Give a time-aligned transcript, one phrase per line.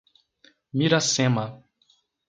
[0.79, 1.45] Miracema